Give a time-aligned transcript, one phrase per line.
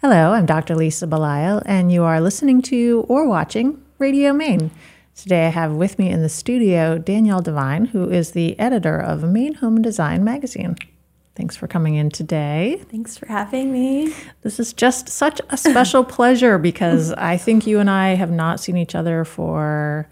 [0.00, 0.76] Hello, I'm Dr.
[0.76, 4.70] Lisa Belisle, and you are listening to or watching Radio Maine.
[5.16, 9.24] Today I have with me in the studio Danielle Devine, who is the editor of
[9.24, 10.76] Maine Home Design magazine.
[11.34, 12.80] Thanks for coming in today.
[12.92, 14.14] Thanks for having me.
[14.42, 18.60] This is just such a special pleasure because I think you and I have not
[18.60, 20.08] seen each other for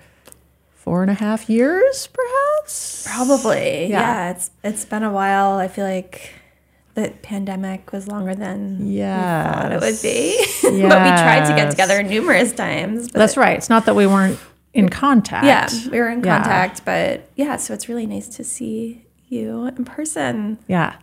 [0.75, 3.07] four and a half years, perhaps.
[3.07, 3.83] Probably.
[3.83, 5.59] Yeah, yeah it's it's been a while.
[5.59, 6.33] I feel like
[6.97, 8.79] the pandemic was longer than
[9.53, 10.35] thought it would be.
[10.39, 10.63] Yes.
[10.63, 13.09] but we tried to get together numerous times.
[13.09, 13.59] That's right.
[13.59, 14.39] It's not that we weren't
[14.73, 15.45] in contact.
[15.45, 17.17] Yeah, we were in contact, yeah.
[17.19, 20.59] but yeah, so it's really nice to see you in person.
[20.69, 20.97] Yeah.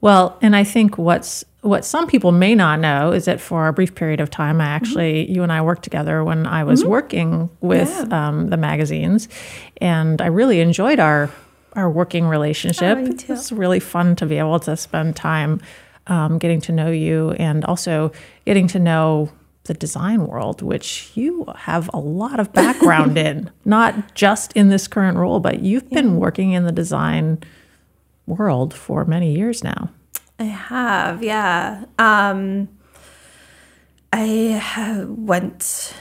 [0.00, 3.72] Well, and I think what's what some people may not know is that for a
[3.72, 5.34] brief period of time, I actually mm-hmm.
[5.34, 6.90] you and I worked together when I was mm-hmm.
[6.90, 8.28] working with yeah.
[8.28, 9.28] um, the magazines,
[9.76, 11.30] and I really enjoyed our
[11.74, 12.98] our working relationship.
[12.98, 15.60] Oh, it was really fun to be able to spend time
[16.06, 18.12] um, getting to know you and also
[18.44, 19.30] getting to know
[19.64, 24.88] the design world, which you have a lot of background in, not just in this
[24.88, 26.00] current role, but you've yeah.
[26.00, 27.38] been working in the design
[28.26, 29.90] world for many years now.
[30.38, 31.84] I have, yeah.
[31.98, 32.68] Um,
[34.12, 35.94] I went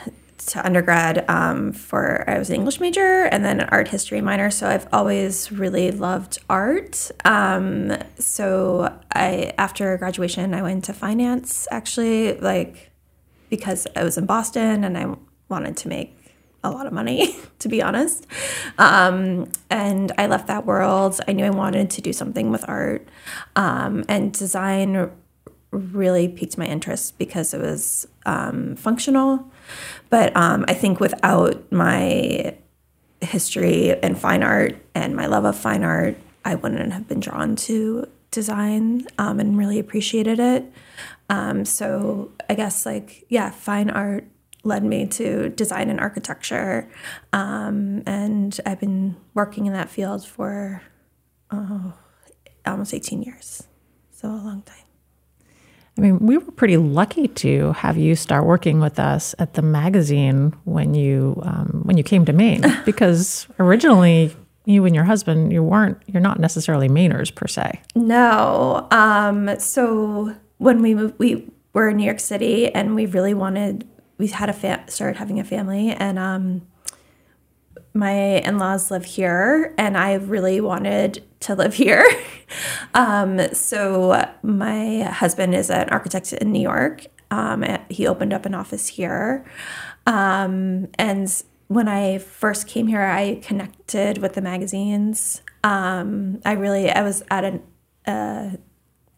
[0.52, 4.52] to undergrad um, for I was an English major and then an art history minor.
[4.52, 7.10] So I've always really loved art.
[7.24, 12.92] Um, so I after graduation I went to finance actually, like
[13.50, 15.16] because I was in Boston and I
[15.48, 16.18] wanted to make
[16.66, 18.28] a lot of money, to be honest.
[18.78, 21.20] Um, and I left that world.
[21.30, 23.08] I knew I wanted to do something with art.
[23.56, 25.12] Um, and design
[25.72, 29.50] really piqued my interest because it was um, functional.
[30.12, 32.56] But um, I think without my
[33.22, 37.56] history and fine art and my love of fine art, I wouldn't have been drawn
[37.56, 40.72] to design um, and really appreciated it.
[41.30, 44.26] Um, so I guess, like, yeah, fine art
[44.64, 46.90] led me to design and architecture.
[47.34, 50.82] Um, and I've been working in that field for
[51.52, 51.94] oh,
[52.66, 53.68] almost 18 years.
[54.12, 54.81] So a long time.
[55.98, 59.62] I mean, we were pretty lucky to have you start working with us at the
[59.62, 64.36] magazine when you um, when you came to Maine, because originally
[64.66, 67.82] you and your husband you weren't you're not necessarily Mainers per se.
[67.96, 68.88] No.
[68.92, 73.88] Um, so when we moved, we were in New York City, and we really wanted
[74.18, 76.62] we had a fa- started having a family, and um,
[77.94, 82.06] my in-laws live here, and I really wanted to live here.
[82.94, 87.06] um, so my husband is an architect in New York.
[87.32, 89.46] Um, he opened up an office here,
[90.06, 95.42] um, and when I first came here, I connected with the magazines.
[95.64, 97.64] Um, I really I was at an
[98.06, 98.58] uh,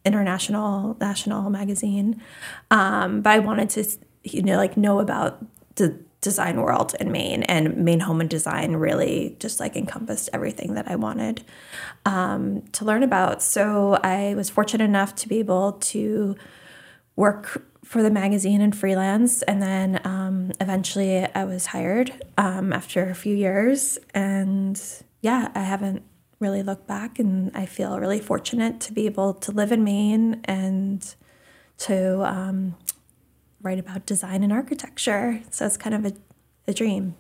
[0.06, 2.22] international national magazine,
[2.69, 3.85] um, but I wanted to
[4.23, 5.44] you know like know about
[5.75, 10.73] the design world in Maine and Maine Home and Design really just like encompassed everything
[10.73, 11.44] that I wanted
[12.06, 13.44] um, to learn about.
[13.44, 16.35] So I was fortunate enough to be able to
[17.16, 23.09] work for the magazine and freelance, and then um, eventually I was hired um, after
[23.09, 24.81] a few years, and
[25.22, 26.01] yeah, I haven't
[26.39, 30.41] really looked back, and I feel really fortunate to be able to live in Maine
[30.45, 31.16] and
[31.79, 32.75] to um,
[33.63, 35.41] write about design and architecture.
[35.50, 36.13] So it's kind of a,
[36.68, 37.16] a dream.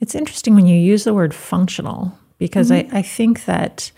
[0.00, 2.94] It's interesting when you use the word functional because mm-hmm.
[2.94, 3.92] I, I think that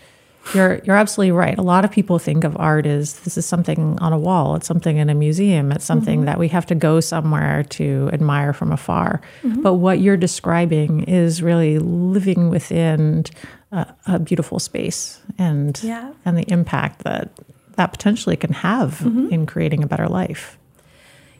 [0.53, 1.57] you're you're absolutely right.
[1.57, 4.67] A lot of people think of art as this is something on a wall, it's
[4.67, 6.25] something in a museum, it's something mm-hmm.
[6.25, 9.21] that we have to go somewhere to admire from afar.
[9.43, 9.61] Mm-hmm.
[9.61, 13.23] But what you're describing is really living within
[13.71, 16.11] a, a beautiful space and yeah.
[16.25, 17.31] and the impact that
[17.75, 19.29] that potentially can have mm-hmm.
[19.29, 20.57] in creating a better life.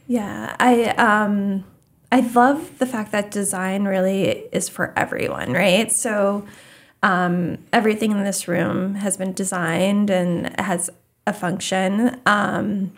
[0.08, 1.64] Yeah, I um,
[2.12, 5.92] I love the fact that design really is for everyone, right?
[5.92, 6.46] So
[7.02, 10.90] um, everything in this room has been designed and has
[11.26, 12.22] a function.
[12.26, 12.94] Um,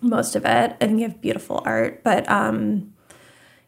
[0.00, 2.92] most of it, and you have beautiful art, but um,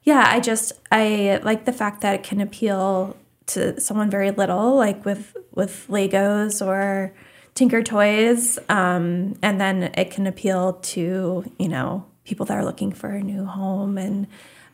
[0.02, 3.16] yeah, I just I like the fact that it can appeal
[3.46, 7.14] to someone very little, like with with Legos or
[7.54, 12.92] Tinker Toys, um, and then it can appeal to you know people that are looking
[12.92, 14.26] for a new home and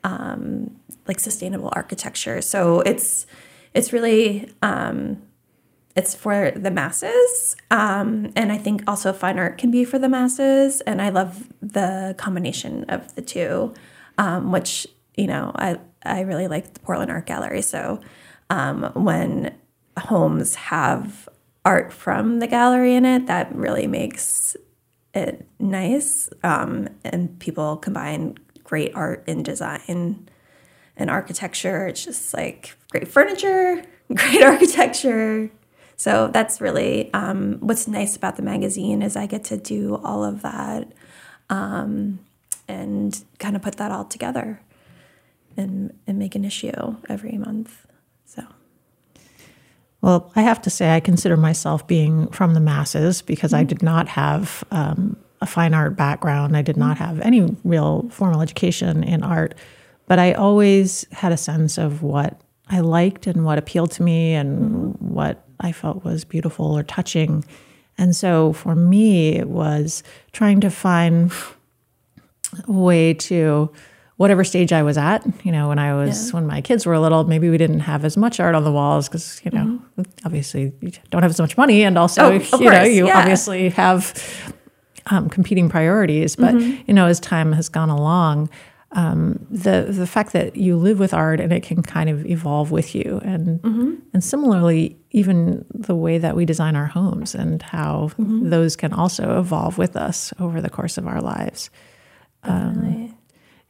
[0.05, 2.41] um, like sustainable architecture.
[2.41, 3.27] So it's
[3.75, 5.23] it's really um,
[5.95, 10.09] it's for the masses, um, and I think also fine art can be for the
[10.09, 10.81] masses.
[10.83, 13.75] And I love the combination of the two,
[14.17, 14.87] um, which
[15.17, 17.63] you know I I really like the Portland Art Gallery.
[17.63, 18.01] So
[18.49, 19.55] um, when
[19.99, 21.29] homes have
[21.65, 24.57] art from the gallery in it that really makes
[25.15, 26.31] it nice.
[26.43, 30.29] Um, and people combine great art and design
[30.97, 31.87] and architecture.
[31.87, 33.85] It's just like great furniture,
[34.15, 35.51] great architecture.
[35.97, 40.25] So that's really um, what's nice about the magazine is I get to do all
[40.25, 40.93] of that
[41.51, 42.21] um,
[42.69, 44.63] and kind of put that all together
[45.57, 47.87] and and make an issue every month.
[48.25, 48.45] So.
[50.03, 53.61] Well, I have to say, I consider myself being from the masses because mm-hmm.
[53.61, 56.57] I did not have um, a fine art background.
[56.57, 57.05] I did not mm-hmm.
[57.05, 59.55] have any real formal education in art,
[60.07, 64.35] but I always had a sense of what I liked and what appealed to me
[64.35, 65.15] and mm-hmm.
[65.15, 67.45] what I felt was beautiful or touching.
[67.99, 71.33] And so for me, it was trying to find
[72.67, 73.71] a way to
[74.21, 76.35] whatever stage I was at, you know, when I was yeah.
[76.35, 79.09] when my kids were little, maybe we didn't have as much art on the walls
[79.09, 80.03] because you know, mm-hmm.
[80.27, 82.61] obviously you don't have as much money, and also oh, you course.
[82.61, 83.19] know you yeah.
[83.19, 84.53] obviously have
[85.07, 86.37] um, competing priorities.
[86.37, 86.83] But mm-hmm.
[86.87, 88.51] you know, as time has gone along.
[88.93, 92.73] Um, the the fact that you live with art and it can kind of evolve
[92.73, 93.95] with you, and mm-hmm.
[94.13, 98.51] and similarly, even the way that we design our homes and how mm-hmm.
[98.51, 101.71] those can also evolve with us over the course of our lives.
[102.43, 103.15] Um,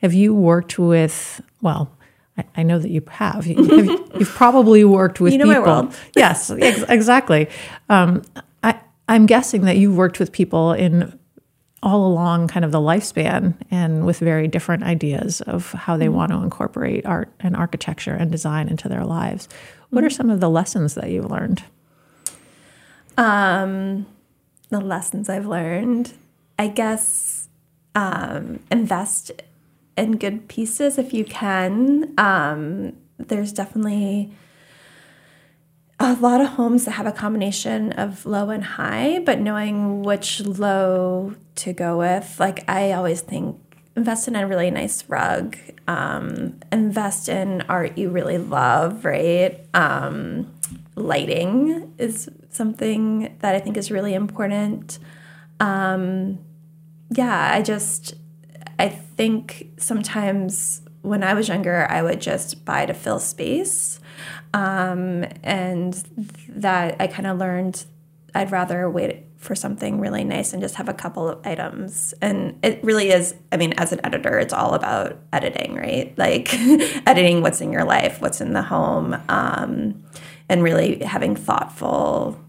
[0.00, 1.90] have you worked with, well,
[2.38, 3.46] I, I know that you have.
[3.46, 5.92] You, have probably worked with you know people.
[6.16, 7.48] yes, ex- exactly.
[7.88, 8.22] Um,
[8.62, 11.18] I, I'm guessing that you've worked with people in
[11.82, 16.14] all along kind of the lifespan and with very different ideas of how they mm-hmm.
[16.14, 19.48] want to incorporate art and architecture and design into their lives.
[19.88, 20.06] What mm-hmm.
[20.06, 21.62] are some of the lessons that you've learned?
[23.16, 24.06] Um,
[24.68, 26.12] the lessons I've learned,
[26.58, 27.48] I guess,
[27.94, 29.32] um, invest
[30.00, 32.12] in good pieces if you can.
[32.18, 34.32] Um, there's definitely
[36.00, 40.40] a lot of homes that have a combination of low and high, but knowing which
[40.40, 42.40] low to go with.
[42.40, 43.60] Like I always think
[43.96, 45.56] invest in a really nice rug,
[45.86, 49.60] um, invest in art you really love, right?
[49.74, 50.54] Um,
[50.96, 54.98] lighting is something that I think is really important.
[55.60, 56.38] Um,
[57.10, 58.14] yeah, I just
[58.78, 58.88] I
[59.20, 64.00] think sometimes when I was younger, I would just buy to fill space.
[64.54, 65.92] Um, and
[66.48, 67.84] that I kind of learned
[68.34, 72.14] I'd rather wait for something really nice and just have a couple of items.
[72.22, 76.14] And it really is, I mean, as an editor, it's all about editing, right?
[76.16, 76.54] Like
[77.06, 80.02] editing what's in your life, what's in the home, um,
[80.48, 82.40] and really having thoughtful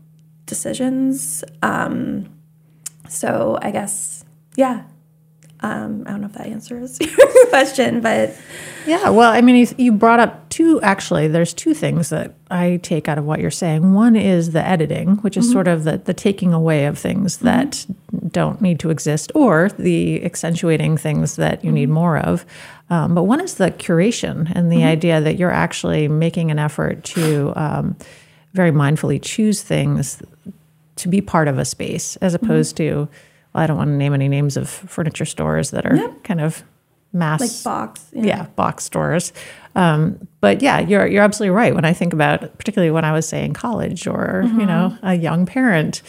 [0.45, 1.43] decisions.
[1.61, 2.29] Um,
[3.09, 4.23] so I guess,
[4.55, 4.83] yeah,
[5.63, 8.35] um, I don't know if that answers your question, but
[8.87, 9.09] yeah.
[9.09, 10.81] Well, I mean, you brought up two.
[10.81, 13.93] Actually, there's two things that I take out of what you're saying.
[13.93, 15.53] One is the editing, which is mm-hmm.
[15.53, 17.45] sort of the the taking away of things mm-hmm.
[17.45, 17.85] that
[18.31, 21.75] don't need to exist, or the accentuating things that you mm-hmm.
[21.75, 22.43] need more of.
[22.89, 24.87] Um, but one is the curation and the mm-hmm.
[24.87, 27.95] idea that you're actually making an effort to um,
[28.53, 30.21] very mindfully choose things
[30.97, 32.45] to be part of a space, as mm-hmm.
[32.45, 33.07] opposed to
[33.53, 36.23] I don't want to name any names of furniture stores that are yep.
[36.23, 36.63] kind of
[37.13, 39.33] mass like box yeah, yeah box stores.
[39.75, 41.75] Um, but yeah you're you're absolutely right.
[41.75, 44.59] When i think about particularly when i was say in college or mm-hmm.
[44.59, 46.01] you know a young parent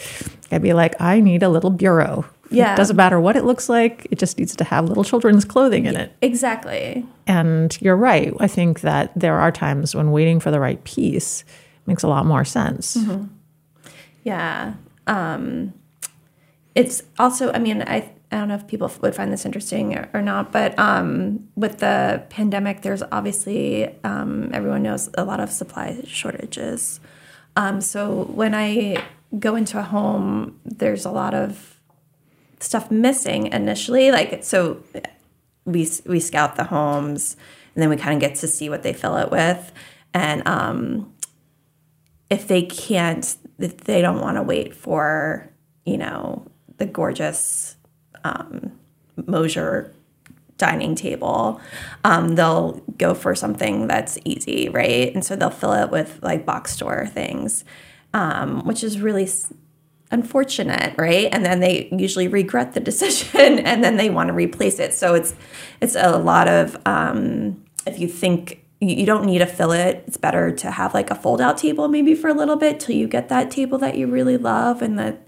[0.51, 2.25] i'd be like i need a little bureau.
[2.51, 2.75] Yeah.
[2.75, 5.87] It doesn't matter what it looks like it just needs to have little children's clothing
[5.87, 6.13] in it.
[6.21, 7.07] exactly.
[7.27, 8.35] And you're right.
[8.41, 11.45] I think that there are times when waiting for the right piece
[11.87, 12.99] makes a lot more sense.
[12.99, 13.25] Mm-hmm.
[14.25, 14.75] yeah
[15.07, 15.73] um,
[16.75, 20.23] it's also, I mean, I I don't know if people would find this interesting or,
[20.23, 26.03] not, but um, with the pandemic, there's obviously um, everyone knows a lot of supply
[26.07, 26.99] shortages.
[27.57, 29.05] Um, so when I
[29.39, 31.79] go into a home, there's a lot of
[32.59, 34.11] stuff missing initially.
[34.11, 34.83] Like so,
[35.67, 37.37] we we scout the homes,
[37.75, 39.73] and then we kind of get to see what they fill it with,
[40.15, 41.13] and um,
[42.31, 45.51] if they can't, if they don't want to wait for
[45.85, 46.47] you know
[46.83, 47.77] the gorgeous
[48.25, 48.73] um,
[49.27, 49.95] Moser
[50.59, 51.61] dining table,
[52.03, 55.15] um, they'll go for something that's easy, right?
[55.15, 57.65] And so they'll fill it with like box store things,
[58.15, 59.29] um, which is really
[60.11, 61.29] unfortunate, right?
[61.31, 64.93] And then they usually regret the decision and then they want to replace it.
[64.93, 65.35] So it's
[65.81, 70.03] it's a lot of um, if you think you don't need a fillet.
[70.09, 72.97] It's better to have like a fold out table maybe for a little bit till
[72.97, 75.25] you get that table that you really love and that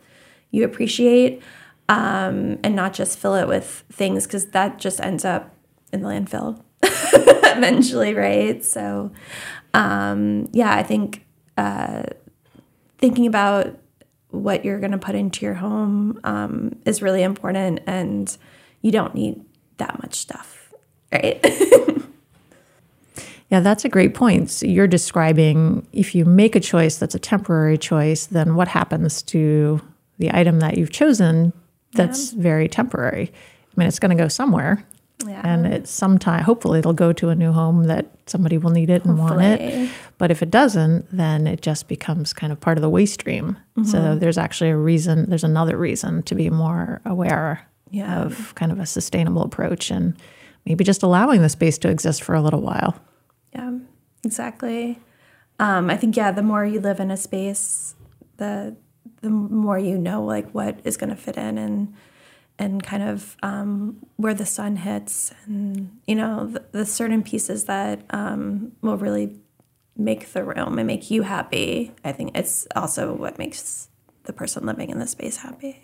[0.54, 1.42] you appreciate
[1.88, 5.54] um, and not just fill it with things because that just ends up
[5.92, 8.64] in the landfill eventually, right?
[8.64, 9.10] So,
[9.74, 12.04] um, yeah, I think uh,
[12.98, 13.78] thinking about
[14.30, 18.36] what you're going to put into your home um, is really important, and
[18.80, 19.44] you don't need
[19.76, 20.72] that much stuff,
[21.12, 21.44] right?
[23.50, 24.50] yeah, that's a great point.
[24.50, 29.22] So you're describing if you make a choice that's a temporary choice, then what happens
[29.24, 29.80] to
[30.18, 31.52] the item that you've chosen
[31.92, 32.42] that's yeah.
[32.42, 33.32] very temporary?
[33.32, 34.84] I mean, it's going to go somewhere.
[35.26, 35.40] Yeah.
[35.44, 39.04] And it's sometime, hopefully, it'll go to a new home that somebody will need it
[39.04, 39.48] and hopefully.
[39.48, 39.90] want it.
[40.18, 43.56] But if it doesn't, then it just becomes kind of part of the waste stream.
[43.78, 43.88] Mm-hmm.
[43.88, 48.22] So there's actually a reason, there's another reason to be more aware yeah.
[48.22, 50.16] of kind of a sustainable approach and
[50.66, 52.98] maybe just allowing the space to exist for a little while.
[53.54, 53.78] Yeah,
[54.24, 54.98] exactly.
[55.58, 57.94] Um, I think, yeah, the more you live in a space,
[58.36, 58.76] the
[59.24, 61.94] the more you know like what is going to fit in and
[62.58, 67.64] and kind of um, where the sun hits and you know the, the certain pieces
[67.64, 69.34] that um, will really
[69.96, 73.88] make the room and make you happy i think it's also what makes
[74.24, 75.80] the person living in the space happy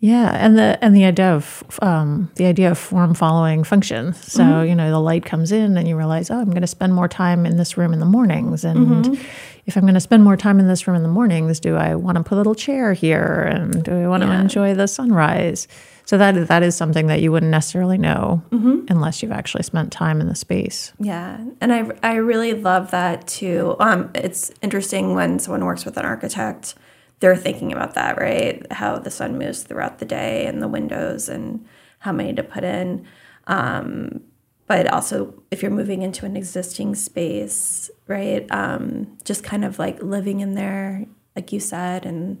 [0.00, 4.14] yeah, and the and the idea of um, the idea of form following function.
[4.14, 4.68] So mm-hmm.
[4.68, 7.08] you know, the light comes in, and you realize, oh, I'm going to spend more
[7.08, 9.22] time in this room in the mornings, and mm-hmm.
[9.68, 11.94] If I'm going to spend more time in this room in the mornings, do I
[11.94, 14.30] want to put a little chair here, and do I want yeah.
[14.30, 15.68] to enjoy the sunrise?
[16.06, 18.86] So that that is something that you wouldn't necessarily know mm-hmm.
[18.88, 20.94] unless you've actually spent time in the space.
[20.98, 23.76] Yeah, and I I really love that too.
[23.78, 26.74] Um, it's interesting when someone works with an architect
[27.20, 28.64] they're thinking about that, right?
[28.72, 31.66] How the sun moves throughout the day and the windows and
[31.98, 33.06] how many to put in.
[33.46, 34.20] Um,
[34.68, 38.46] but also, if you're moving into an existing space, right?
[38.50, 42.40] Um, just kind of like living in there, like you said, and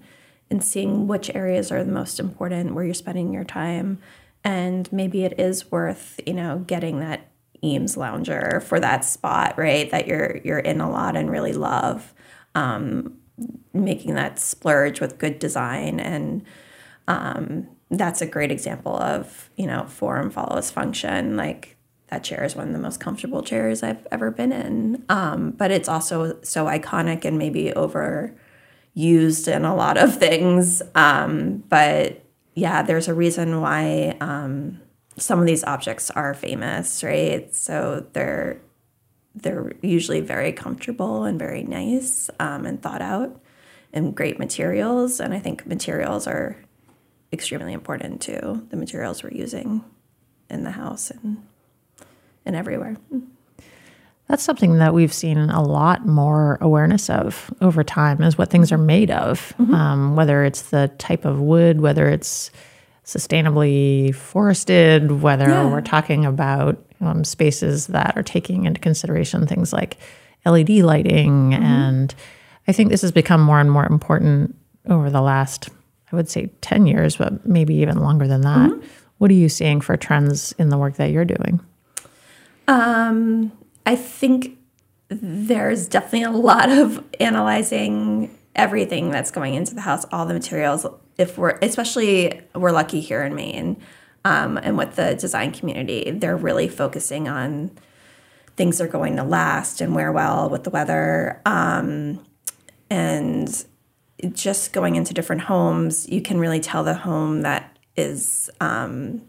[0.50, 3.98] and seeing which areas are the most important where you're spending your time,
[4.44, 7.28] and maybe it is worth you know getting that
[7.64, 9.90] Eames lounger for that spot, right?
[9.90, 12.12] That you're you're in a lot and really love.
[12.54, 13.18] Um,
[13.72, 16.44] making that splurge with good design and
[17.06, 21.77] um, that's a great example of you know form follows function like
[22.08, 25.70] that chair is one of the most comfortable chairs i've ever been in um, but
[25.70, 28.34] it's also so iconic and maybe overused
[29.52, 32.24] in a lot of things um, but
[32.54, 34.80] yeah there's a reason why um,
[35.16, 38.60] some of these objects are famous right so they're
[39.34, 43.40] they're usually very comfortable and very nice um, and thought out
[43.92, 45.20] and great materials.
[45.20, 46.56] And I think materials are
[47.32, 48.66] extremely important too.
[48.70, 49.84] The materials we're using
[50.50, 51.46] in the house and
[52.48, 52.96] and everywhere.
[54.26, 58.72] That's something that we've seen a lot more awareness of over time is what things
[58.72, 59.72] are made of, mm-hmm.
[59.74, 62.50] um, whether it's the type of wood, whether it's
[63.04, 65.70] sustainably forested, whether yeah.
[65.70, 69.96] we're talking about um, spaces that are taking into consideration things like
[70.44, 71.62] LED lighting mm-hmm.
[71.62, 72.14] and
[72.68, 74.54] I think this has become more and more important
[74.88, 75.70] over the last,
[76.12, 78.70] I would say, 10 years, but maybe even longer than that.
[78.70, 78.86] Mm-hmm.
[79.16, 81.60] What are you seeing for trends in the work that you're doing?
[82.68, 83.52] Um,
[83.84, 84.58] I think
[85.08, 90.86] there's definitely a lot of analyzing everything that's going into the house, all the materials.
[91.16, 93.78] If we're, especially, we're lucky here in Maine,
[94.24, 97.70] um, and with the design community, they're really focusing on
[98.56, 101.40] things are going to last and wear well with the weather.
[101.46, 102.24] Um,
[102.90, 103.64] and
[104.32, 109.22] just going into different homes, you can really tell the home that is um,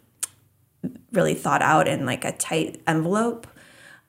[1.11, 3.47] really thought out in like a tight envelope.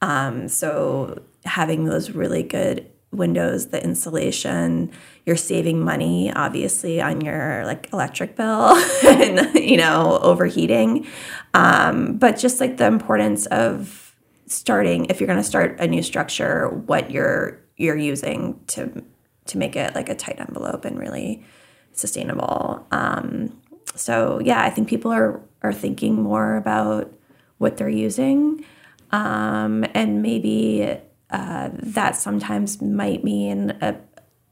[0.02, 4.90] Um, so having those really good windows, the insulation,
[5.26, 11.06] you're saving money obviously on your like electric bill and you know overheating.
[11.54, 16.02] Um, but just like the importance of starting if you're going to start a new
[16.02, 19.04] structure, what you're you're using to
[19.46, 21.42] to make it like a tight envelope and really
[21.92, 22.86] sustainable.
[22.90, 23.59] Um,
[23.94, 27.12] so yeah, I think people are are thinking more about
[27.58, 28.64] what they're using,
[29.12, 30.98] um, and maybe
[31.30, 33.96] uh, that sometimes might mean a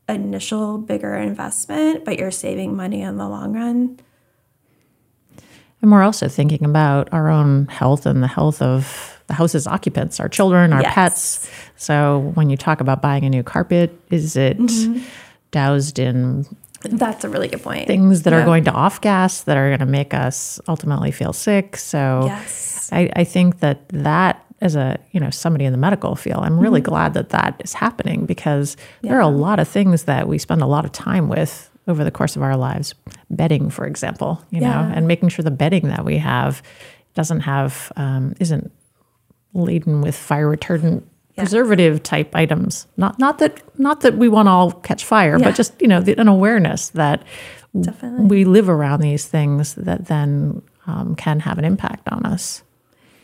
[0.08, 3.98] initial bigger investment, but you're saving money in the long run.
[5.80, 10.18] And we're also thinking about our own health and the health of the house's occupants,
[10.18, 10.94] our children, our yes.
[10.94, 11.50] pets.
[11.76, 15.04] So when you talk about buying a new carpet, is it mm-hmm.
[15.50, 16.46] doused in
[16.80, 17.86] that's a really good point.
[17.86, 18.40] Things that yeah.
[18.40, 21.76] are going to off gas that are going to make us ultimately feel sick.
[21.76, 22.88] So yes.
[22.92, 26.58] I, I think that that as a you know somebody in the medical field, I'm
[26.58, 26.90] really mm-hmm.
[26.90, 29.10] glad that that is happening because yeah.
[29.10, 32.04] there are a lot of things that we spend a lot of time with over
[32.04, 32.94] the course of our lives.
[33.30, 34.68] Bedding, for example, you yeah.
[34.68, 36.62] know, and making sure the bedding that we have
[37.14, 38.70] doesn't have um, isn't
[39.54, 41.02] laden with fire retardant
[41.38, 42.86] preservative type items.
[42.96, 45.44] Not not that not that we want to all catch fire, Yeah.
[45.46, 47.22] but just you know the, an awareness that
[47.78, 48.26] Definitely.
[48.26, 52.62] we live around these things that then um, can have an impact on us.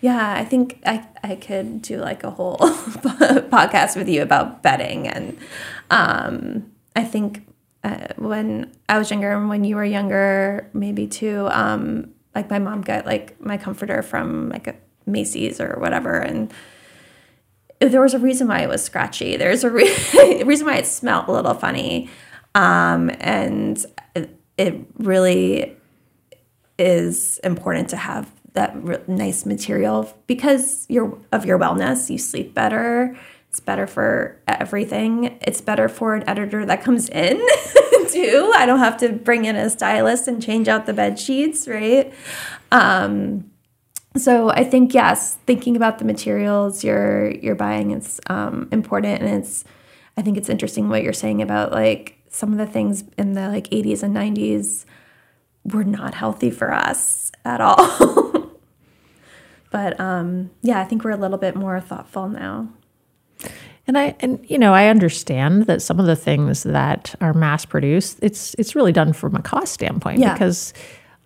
[0.00, 5.08] Yeah, I think I, I could do like a whole podcast with you about bedding.
[5.08, 5.38] And
[5.90, 7.46] um, I think
[7.84, 12.58] uh, when I was younger and when you were younger, maybe too, um, like my
[12.58, 14.74] mom got like my comforter from like a
[15.06, 16.18] Macy's or whatever.
[16.18, 16.52] And
[17.88, 19.36] there was a reason why it was scratchy.
[19.36, 19.94] There's a re-
[20.44, 22.10] reason why it smelled a little funny.
[22.54, 23.84] Um, and
[24.56, 25.76] it, really
[26.78, 30.86] is important to have that re- nice material because
[31.32, 32.08] of your wellness.
[32.08, 33.16] You sleep better.
[33.48, 35.38] It's better for everything.
[35.40, 37.36] It's better for an editor that comes in
[38.10, 38.52] too.
[38.56, 42.12] I don't have to bring in a stylist and change out the bed sheets, right?
[42.70, 43.50] Um,
[44.16, 49.42] so I think yes, thinking about the materials you're you're buying is um, important, and
[49.42, 49.64] it's
[50.16, 53.48] I think it's interesting what you're saying about like some of the things in the
[53.48, 54.84] like 80s and 90s
[55.64, 58.50] were not healthy for us at all.
[59.70, 62.68] but um, yeah, I think we're a little bit more thoughtful now.
[63.86, 67.64] And I and you know I understand that some of the things that are mass
[67.64, 70.32] produced, it's it's really done from a cost standpoint Yeah.
[70.32, 70.72] because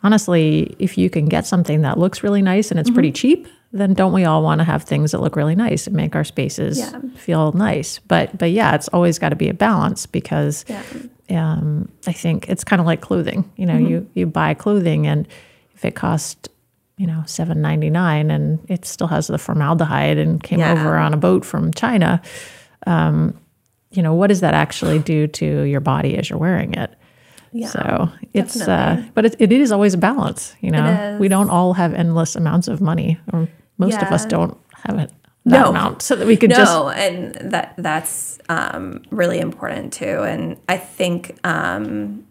[0.02, 3.93] honestly, if you can get something that looks really nice and it's pretty cheap, then
[3.95, 6.78] don't we all want to have things that look really nice and make our spaces
[6.78, 7.00] Yeah.
[7.17, 7.99] feel nice?
[7.99, 10.83] But but yeah, it's always got to be a balance because Yeah.
[11.31, 13.50] um, I think it's kind of like clothing.
[13.57, 15.26] You know, you you buy clothing and
[15.75, 16.49] if it costs
[16.97, 20.73] you know seven ninety nine and it still has the formaldehyde and came Yeah.
[20.73, 22.23] over on a boat from China,
[22.87, 23.35] um,
[23.90, 26.90] you know, what does that actually do to your body as you're wearing it?
[27.52, 27.69] Yeah.
[27.69, 30.55] so it's uh, but it, it is always a balance.
[30.61, 34.57] You know, we don't all have endless amounts of money, or most of us don't
[34.85, 35.11] have it
[35.47, 35.71] that No.
[35.71, 36.73] amount, so that we could just.
[36.73, 40.23] no, just and that that's um, really important too.
[40.23, 42.26] And I think um,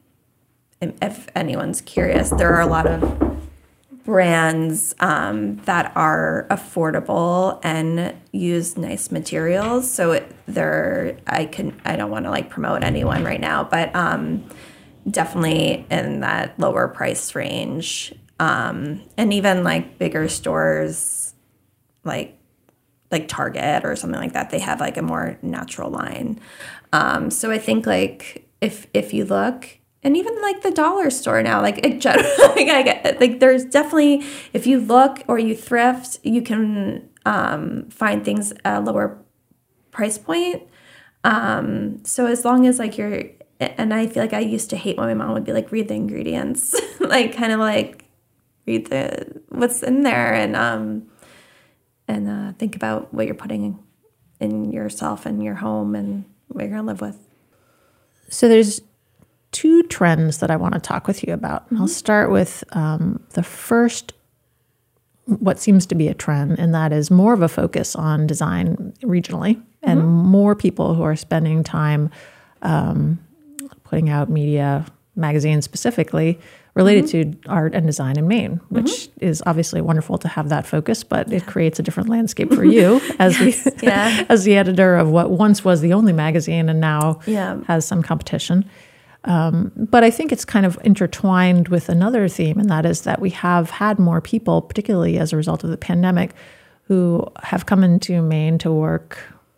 [0.81, 3.37] if anyone's curious, there are a lot of
[4.05, 9.89] brands um, that are affordable and use nice materials.
[9.89, 13.93] So it, they're I can I don't want to like promote anyone right now, but
[13.95, 14.45] um,
[15.09, 18.13] definitely in that lower price range.
[18.39, 21.33] Um, and even like bigger stores
[22.03, 22.37] like
[23.09, 26.39] like Target or something like that, they have like a more natural line.
[26.91, 31.41] Um, so I think like if if you look, and even like the dollar store
[31.41, 35.55] now, like it gen- like I get like there's definitely if you look or you
[35.55, 39.19] thrift, you can um, find things at a lower
[39.91, 40.63] price point.
[41.23, 43.23] Um, so as long as like you're,
[43.59, 45.87] and I feel like I used to hate when my mom would be like, read
[45.87, 48.05] the ingredients, like kind of like
[48.65, 51.07] read the what's in there and um
[52.07, 53.83] and uh, think about what you're putting
[54.39, 57.17] in yourself and your home and what you're gonna live with.
[58.29, 58.81] So there's
[59.51, 61.65] two trends that I want to talk with you about.
[61.77, 64.13] I'll start with um, the first,
[65.25, 68.93] what seems to be a trend, and that is more of a focus on design
[69.01, 72.09] regionally and more people who are spending time
[72.61, 73.19] um,
[73.89, 76.39] putting out media, magazines specifically
[76.75, 81.03] related to art and design in Maine, which is obviously wonderful to have that focus,
[81.03, 84.25] but it creates a different landscape for you as the Yeah.
[84.29, 87.59] as the editor of what once was the only magazine and now Yeah.
[87.65, 88.63] has some competition.
[89.23, 93.19] Um, but I think it's kind of intertwined with another theme, and that is that
[93.19, 96.31] we have had more people, particularly as a result of the pandemic,
[96.83, 99.17] who have come into Maine to work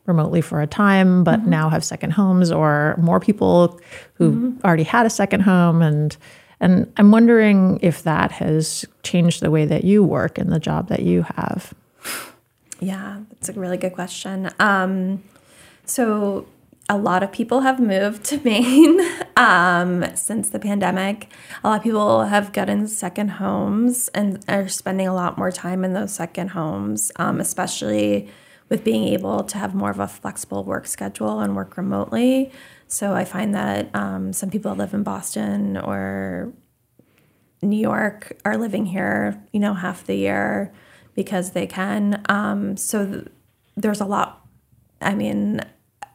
[0.10, 3.80] remotely for a time, but now have second homes, or more people
[4.16, 6.18] who already had a second home, and
[6.60, 10.90] and I'm wondering if that has changed the way that you work and the job
[10.90, 11.74] that you have.
[12.82, 14.50] Yeah, that's a really good question.
[14.60, 15.24] Um,
[15.86, 16.46] so
[16.90, 19.00] a lot of people have moved to Maine
[19.38, 21.30] um, since the pandemic.
[21.64, 25.86] A lot of people have gotten second homes and are spending a lot more time
[25.86, 28.30] in those second homes, um, especially
[28.70, 32.52] with being able to have more of a flexible work schedule and work remotely.
[32.88, 36.54] So I find that um, some people that live in Boston or
[37.62, 40.72] New York are living here, you know, half the year
[41.16, 42.24] because they can.
[42.30, 43.28] Um, so th-
[43.76, 44.48] there's a lot.
[45.02, 45.62] I mean,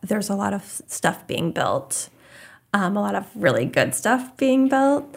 [0.01, 2.09] there's a lot of stuff being built,
[2.73, 5.15] um, a lot of really good stuff being built.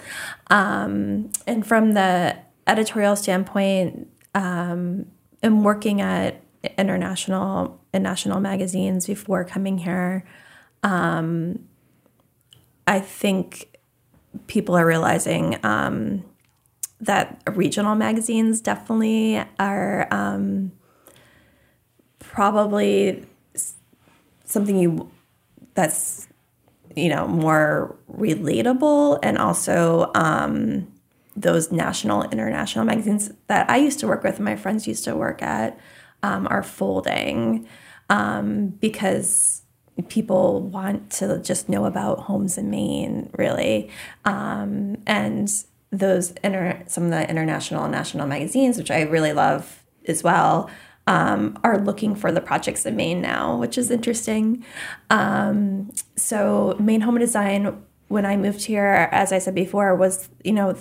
[0.50, 5.08] Um, and from the editorial standpoint, um,
[5.43, 6.41] I'm working at
[6.78, 10.24] international and national magazines before coming here.
[10.84, 11.67] Um,
[12.86, 13.78] I think
[14.48, 16.24] people are realizing um,
[17.02, 20.72] that regional magazines definitely are um,
[22.20, 23.26] probably
[24.46, 25.12] something you
[25.74, 26.28] that's
[26.96, 30.88] you know more relatable and also um,
[31.36, 35.41] those national international magazines that i used to work with my friends used to work
[35.43, 35.78] at
[36.23, 37.67] um, are folding
[38.10, 39.63] um, because
[40.10, 43.89] people want to just know about homes in maine really
[44.25, 49.84] um, and those inter- some of the international and national magazines which i really love
[50.08, 50.69] as well
[51.08, 54.63] um, are looking for the projects in Maine now, which is interesting.
[55.10, 60.51] Um, so Maine Home Design, when I moved here, as I said before, was you
[60.51, 60.75] know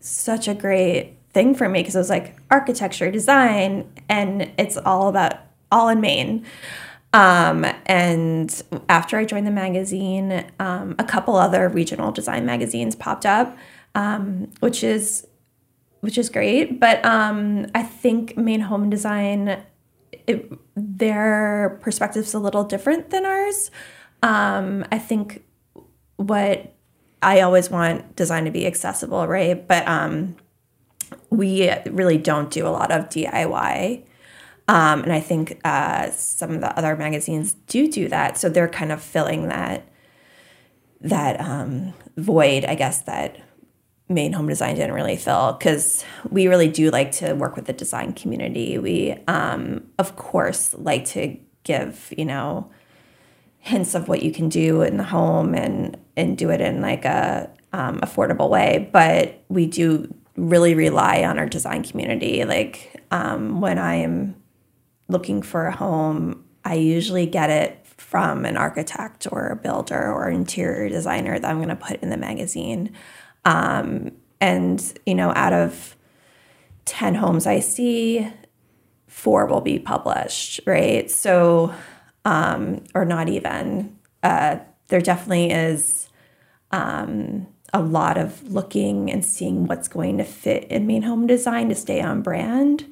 [0.00, 5.08] such a great thing for me because it was like architecture, design, and it's all
[5.08, 5.34] about
[5.70, 6.46] all in Maine.
[7.12, 13.26] Um, and after I joined the magazine, um, a couple other regional design magazines popped
[13.26, 13.54] up,
[13.94, 15.26] um, which is
[16.00, 16.80] which is great.
[16.80, 19.62] But um, I think Maine Home Design,
[20.26, 23.70] it, their perspective's a little different than ours.
[24.22, 25.44] Um, I think
[26.16, 26.72] what
[27.20, 29.68] I always want design to be accessible, right?
[29.68, 30.36] But um,
[31.30, 34.04] we really don't do a lot of DIY.
[34.68, 38.68] Um, and I think uh, some of the other magazines do do that, so they're
[38.68, 39.88] kind of filling that
[41.00, 43.38] that um, void, I guess that
[44.08, 47.72] Maine home design didn't really fill because we really do like to work with the
[47.72, 48.78] design community.
[48.78, 52.70] We, um, of course, like to give you know
[53.58, 57.04] hints of what you can do in the home and and do it in like
[57.04, 58.88] a um, affordable way.
[58.92, 62.44] But we do really rely on our design community.
[62.44, 64.36] Like um, when I am
[65.08, 70.28] looking for a home, I usually get it from an architect or a builder or
[70.28, 72.92] interior designer that I'm going to put in the magazine.
[73.44, 75.96] Um, and, you know, out of
[76.84, 78.30] 10 homes I see,
[79.06, 81.10] four will be published, right?
[81.10, 81.74] So,
[82.24, 83.98] um, or not even.
[84.22, 86.08] Uh, there definitely is
[86.70, 91.68] um, a lot of looking and seeing what's going to fit in Maine home design
[91.68, 92.86] to stay on brand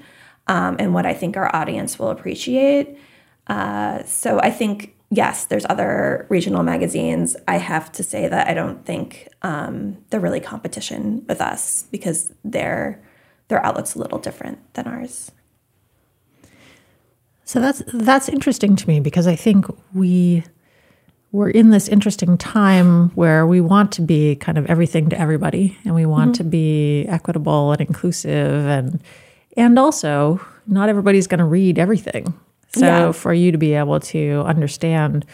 [0.47, 2.99] um, and what I think our audience will appreciate.
[3.47, 7.37] Uh, so I think yes, there's other regional magazines.
[7.47, 12.33] I have to say that I don't think um, they're really competition with us because
[12.45, 13.03] their
[13.49, 15.31] their outlook's a little different than ours.
[17.45, 20.45] So that's that's interesting to me because I think we
[21.35, 25.77] we're in this interesting time where we want to be kind of everything to everybody
[25.85, 26.44] and we want mm-hmm.
[26.44, 29.03] to be equitable and inclusive and
[29.57, 32.33] and also not everybody's going to read everything
[32.77, 33.12] so yeah.
[33.12, 35.27] for you to be able to understand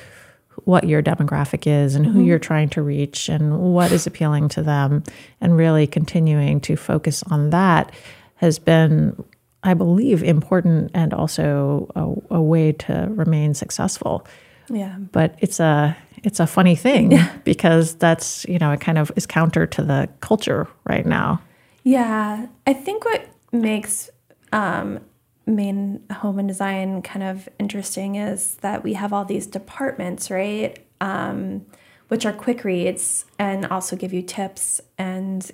[0.65, 2.15] what your demographic is and mm-hmm.
[2.15, 5.05] who you're trying to reach and what is appealing to them
[5.43, 7.93] and really continuing to focus on that
[8.37, 9.23] has been
[9.63, 14.27] I believe important and also a, a way to remain successful.
[14.71, 14.97] Yeah.
[15.13, 17.37] But it's a it's a funny thing yeah.
[17.45, 21.41] because that's, you know, it kind of is counter to the culture right now.
[21.83, 22.47] Yeah.
[22.67, 24.11] I think what makes
[24.53, 25.01] um,
[25.47, 30.79] Maine home and design kind of interesting is that we have all these departments, right?
[31.01, 31.65] Um,
[32.09, 35.51] which are quick reads and also give you tips and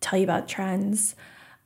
[0.00, 1.14] tell you about trends.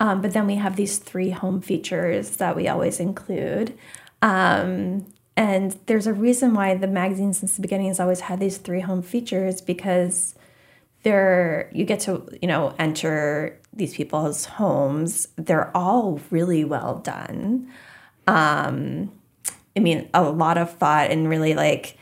[0.00, 3.78] Um, but then we have these three home features that we always include.
[4.20, 8.58] Um, and there's a reason why the magazine since the beginning has always had these
[8.58, 10.34] three home features because
[11.02, 15.28] they're you get to you know enter these people's homes.
[15.36, 17.70] They're all really well done.
[18.26, 19.12] Um
[19.74, 21.96] i mean a lot of thought and really like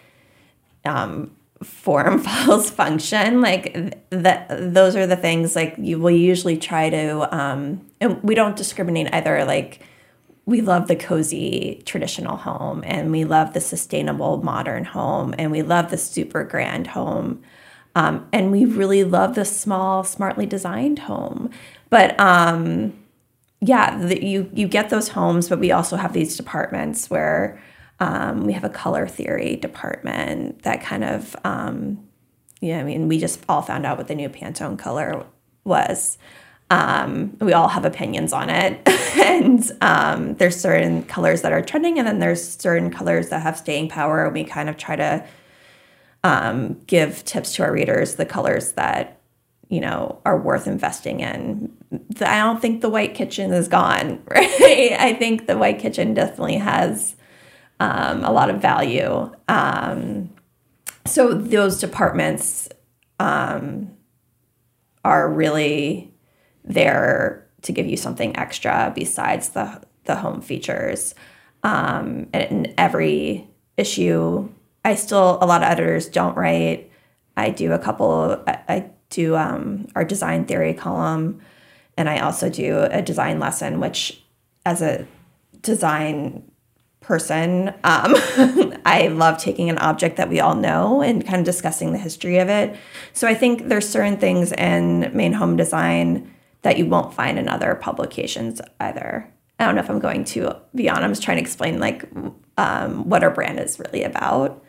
[0.85, 1.31] um
[1.63, 3.41] form follows function.
[3.41, 8.35] Like that those are the things like you will usually try to um and we
[8.35, 9.81] don't discriminate either like
[10.47, 15.63] we love the cozy traditional home and we love the sustainable modern home and we
[15.63, 17.43] love the super grand home
[17.95, 21.51] um, and we really love the small, smartly designed home.
[21.89, 22.93] But um,
[23.61, 27.61] yeah, the, you you get those homes, but we also have these departments where
[27.99, 32.07] um, we have a color theory department that kind of um,
[32.61, 32.79] yeah.
[32.79, 35.27] I mean, we just all found out what the new Pantone color
[35.65, 36.17] was.
[36.71, 38.81] Um, we all have opinions on it,
[39.19, 43.59] and um, there's certain colors that are trending, and then there's certain colors that have
[43.59, 44.25] staying power.
[44.25, 45.27] And we kind of try to
[46.23, 49.21] um, give tips to our readers the colors that
[49.69, 51.73] you know are worth investing in.
[52.21, 54.97] I don't think the white kitchen is gone, right?
[54.99, 57.17] I think the white kitchen definitely has
[57.81, 59.33] um, a lot of value.
[59.49, 60.31] Um,
[61.07, 62.69] so those departments
[63.19, 63.91] um,
[65.05, 66.13] are really
[66.65, 71.15] there to give you something extra besides the the home features.
[71.63, 73.47] Um, and every
[73.77, 74.49] issue
[74.85, 76.91] I still a lot of editors don't write.
[77.37, 78.43] I do a couple.
[78.47, 81.41] I, I do um, our design theory column,
[81.97, 84.23] and I also do a design lesson, which
[84.65, 85.07] as a
[85.63, 86.51] design
[87.01, 88.15] person, um,
[88.87, 92.39] I love taking an object that we all know and kind of discussing the history
[92.39, 92.77] of it.
[93.13, 96.31] So I think there's certain things in Maine home design
[96.63, 99.33] that you won't find in other publications either.
[99.59, 101.05] I don't know if I'm going too beyond.
[101.05, 102.05] I'm just trying to explain like
[102.57, 104.63] um, what our brand is really about.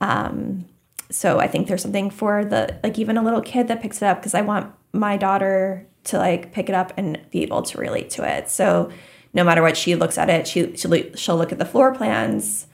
[0.00, 0.66] Um,
[1.10, 4.06] so I think there's something for the like even a little kid that picks it
[4.06, 7.78] up because I want my daughter to like pick it up and be able to
[7.78, 8.50] relate to it.
[8.50, 8.90] So
[9.32, 12.66] no matter what she looks at it, she she'll, she'll look at the floor plans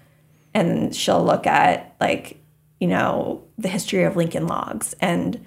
[0.55, 2.39] and she'll look at like
[2.81, 5.45] you know the history of Lincoln logs and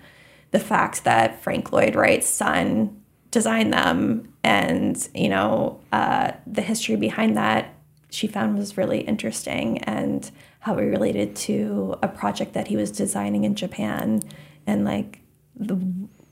[0.51, 3.01] the fact that Frank Lloyd Wright's son
[3.36, 7.76] designed them and you know uh, the history behind that
[8.10, 12.91] she found was really interesting and how it related to a project that he was
[12.91, 14.21] designing in Japan
[14.65, 15.19] and like
[15.54, 15.76] the,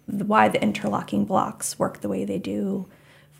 [0.07, 2.87] the why the interlocking blocks work the way they do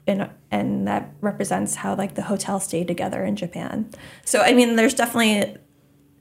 [0.08, 3.90] and and that represents how like the hotel stayed together in Japan.
[4.26, 5.56] So I mean there's definitely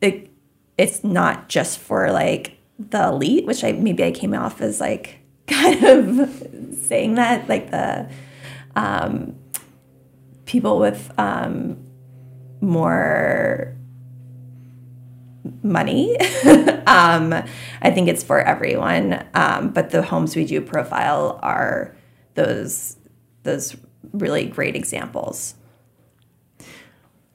[0.00, 0.30] it,
[0.78, 5.18] it's not just for like the elite, which I maybe I came off as like
[5.48, 8.10] kind of saying that like the
[8.76, 9.34] um,
[10.44, 11.82] people with um,
[12.60, 13.76] more
[15.62, 16.16] money.
[16.86, 17.32] um,
[17.82, 19.24] I think it's for everyone.
[19.34, 21.94] Um, but the homes we do profile are
[22.34, 22.96] those
[23.42, 23.76] those
[24.12, 25.54] really great examples.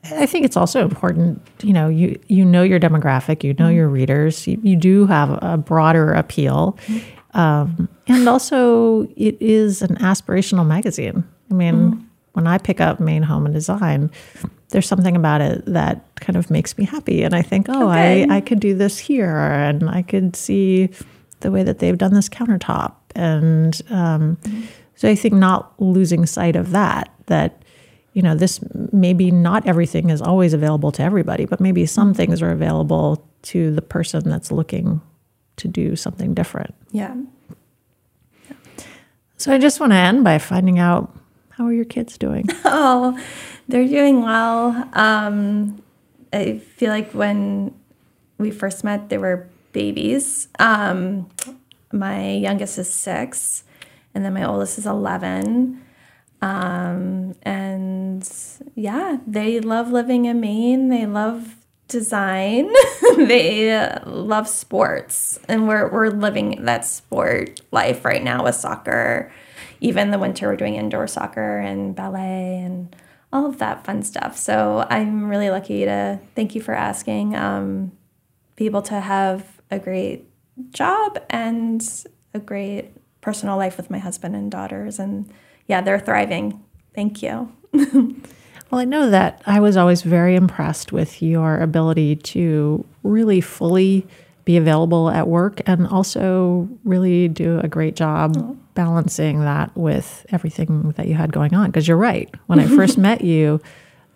[0.10, 3.76] I think it's also important, you know, you you know your demographic, you know mm-hmm.
[3.76, 7.17] your readers, you, you, do have a broader appeal, mm-hmm.
[7.34, 11.24] Um, and also it is an aspirational magazine.
[11.52, 12.04] I mean, mm-hmm.
[12.34, 14.12] when I pick up Maine Home and Design,
[14.70, 17.24] there's something about it that kind of makes me happy.
[17.24, 18.26] And I think, oh, okay.
[18.30, 20.90] I, I could do this here and I could see
[21.40, 22.96] the way that they've done this countertop.
[23.16, 24.66] And um, mm-hmm.
[24.96, 27.64] so I think not losing sight of that, that,
[28.14, 28.60] you know, this
[28.92, 32.18] maybe not everything is always available to everybody, but maybe some mm-hmm.
[32.18, 35.02] things are available to the person that's looking
[35.58, 36.74] to do something different.
[36.92, 37.16] Yeah.
[39.38, 41.16] So I just want to end by finding out
[41.52, 42.48] how are your kids doing?
[42.66, 43.20] Oh,
[43.68, 44.88] they're doing well.
[44.94, 45.82] Um,
[46.32, 47.74] I feel like when
[48.38, 50.48] we first met, they were babies.
[50.60, 51.30] Um,
[51.92, 53.64] my youngest is six,
[54.14, 55.82] and then my oldest is 11.
[56.42, 58.30] Um, and
[58.76, 60.90] yeah, they love living in Maine.
[60.90, 61.57] They love
[61.88, 62.72] design.
[63.18, 69.32] they love sports, and we're we're living that sport life right now with soccer.
[69.80, 72.96] Even the winter, we're doing indoor soccer and ballet and
[73.32, 74.38] all of that fun stuff.
[74.38, 77.36] So I'm really lucky to thank you for asking.
[77.36, 77.92] Um,
[78.56, 80.26] be able to have a great
[80.72, 81.88] job and
[82.34, 85.32] a great personal life with my husband and daughters, and
[85.68, 86.64] yeah, they're thriving.
[86.94, 87.52] Thank you.
[88.72, 94.06] well, I know that I was always very impressed with your ability to really fully
[94.48, 98.58] be available at work and also really do a great job oh.
[98.76, 101.68] balancing that with everything that you had going on.
[101.68, 102.34] Because you're right.
[102.48, 103.62] When I first met you,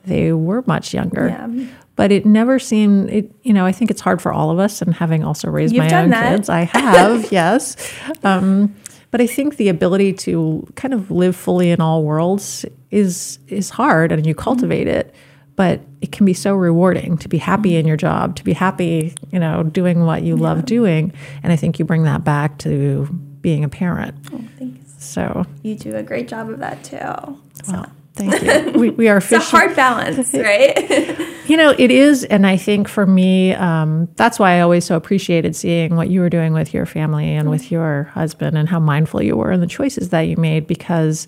[0.06, 1.28] they were much younger.
[1.28, 1.68] Yeah.
[1.98, 3.32] But it never seemed it.
[3.44, 5.86] You know, I think it's hard for all of us, and having also raised You've
[5.86, 6.36] my own that.
[6.36, 7.32] kids, I have.
[7.32, 7.76] yes,
[8.24, 8.74] um,
[9.12, 13.70] but I think the ability to kind of live fully in all worlds is is
[13.70, 15.10] hard, and you cultivate mm-hmm.
[15.10, 15.16] it
[15.56, 19.14] but it can be so rewarding to be happy in your job, to be happy,
[19.32, 20.42] you know, doing what you yeah.
[20.42, 21.14] love doing.
[21.44, 23.06] And I think you bring that back to
[23.42, 24.16] being a parent.
[24.34, 24.92] Oh, thanks.
[24.98, 26.98] So you do a great job of that too.
[26.98, 27.74] So.
[27.74, 28.80] Well, thank you.
[28.80, 31.20] We, we are it's a hard balance, right?
[31.48, 32.24] you know, it is.
[32.26, 36.22] And I think for me, um, that's why I always so appreciated seeing what you
[36.22, 37.52] were doing with your family and mm-hmm.
[37.52, 41.28] with your husband and how mindful you were and the choices that you made because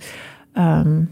[0.56, 1.12] um,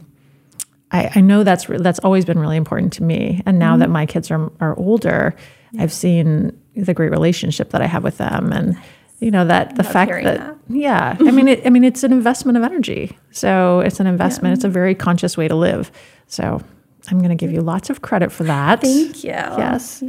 [0.91, 3.41] I, I know that's that's always been really important to me.
[3.45, 3.79] And now mm-hmm.
[3.81, 5.35] that my kids are are older,
[5.71, 5.83] yeah.
[5.83, 8.77] I've seen the great relationship that I have with them, and
[9.21, 12.11] you know that the fact that, that, yeah, I mean, it, I mean, it's an
[12.11, 13.17] investment of energy.
[13.31, 14.51] So it's an investment.
[14.51, 14.55] Yeah.
[14.55, 15.91] It's a very conscious way to live.
[16.27, 16.61] So
[17.09, 18.81] I'm going to give you lots of credit for that.
[18.81, 19.29] Thank you.
[19.29, 20.03] Yes,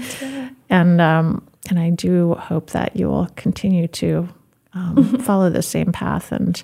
[0.68, 4.28] and um, and I do hope that you will continue to
[4.72, 6.32] um, follow the same path.
[6.32, 6.62] And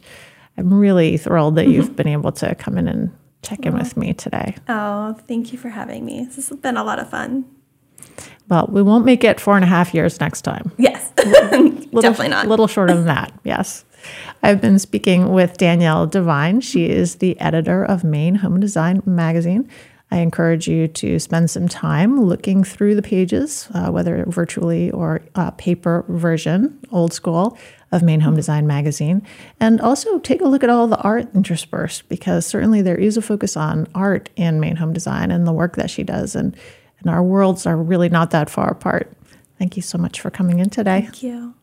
[0.57, 4.15] I'm really thrilled that you've been able to come in and check in with me
[4.15, 4.57] today.
[4.69, 6.25] Oh, thank you for having me.
[6.25, 7.45] This has been a lot of fun.
[8.49, 10.73] Well, we won't make it four and a half years next time.
[10.79, 11.13] Yes,
[11.93, 12.47] little, definitely not.
[12.47, 13.85] A little shorter than that, yes.
[14.43, 16.61] I've been speaking with Danielle Devine.
[16.61, 19.69] She is the editor of Maine Home Design magazine.
[20.11, 25.21] I encourage you to spend some time looking through the pages, uh, whether virtually or
[25.35, 27.59] uh, paper version, old school,
[27.93, 29.23] of Maine Home Design magazine.
[29.61, 33.23] And also take a look at all the art interspersed, because certainly there is a
[33.23, 36.35] focus on art in Maine Home Design and the work that she does.
[36.35, 36.57] And,
[37.01, 39.13] and our worlds are really not that far apart.
[39.59, 41.03] Thank you so much for coming in today.
[41.03, 41.55] Thank you.